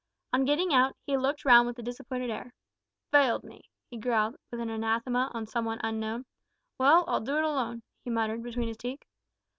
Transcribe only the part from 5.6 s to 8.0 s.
one unknown. "Well, I'll do it alone,"